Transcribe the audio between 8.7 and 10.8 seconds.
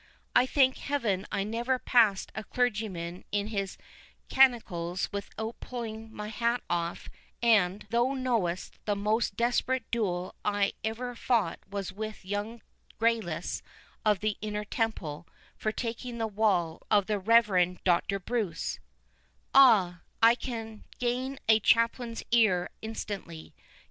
the most desperate duel I